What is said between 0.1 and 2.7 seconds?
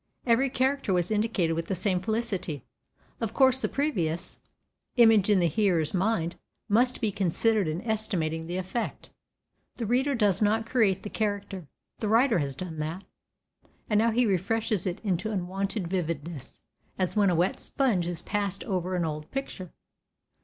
Every character was indicated with the same felicity.